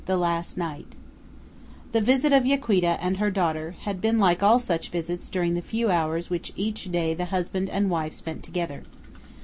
[0.07, 0.95] THE LAST NIGHT
[1.91, 5.61] The visit of Yaquita and her daughter had been like all such visits during the
[5.61, 8.81] few hours which each day the husband and wife spent together.